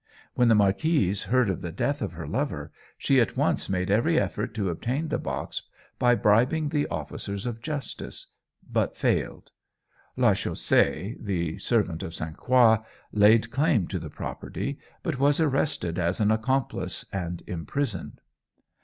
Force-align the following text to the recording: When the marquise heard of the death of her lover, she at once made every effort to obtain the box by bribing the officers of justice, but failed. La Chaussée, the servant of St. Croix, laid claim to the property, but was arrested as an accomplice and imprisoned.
When 0.33 0.47
the 0.47 0.55
marquise 0.55 1.25
heard 1.25 1.47
of 1.47 1.61
the 1.61 1.71
death 1.71 2.01
of 2.01 2.13
her 2.13 2.25
lover, 2.27 2.71
she 2.97 3.19
at 3.21 3.37
once 3.37 3.69
made 3.69 3.91
every 3.91 4.19
effort 4.19 4.55
to 4.55 4.69
obtain 4.71 5.09
the 5.09 5.19
box 5.19 5.61
by 5.99 6.15
bribing 6.15 6.69
the 6.69 6.87
officers 6.87 7.45
of 7.45 7.61
justice, 7.61 8.25
but 8.67 8.97
failed. 8.97 9.51
La 10.17 10.31
Chaussée, 10.31 11.23
the 11.23 11.59
servant 11.59 12.01
of 12.01 12.15
St. 12.15 12.35
Croix, 12.35 12.79
laid 13.11 13.51
claim 13.51 13.85
to 13.89 13.99
the 13.99 14.09
property, 14.09 14.79
but 15.03 15.19
was 15.19 15.39
arrested 15.39 15.99
as 15.99 16.19
an 16.19 16.31
accomplice 16.31 17.05
and 17.13 17.43
imprisoned. 17.45 18.21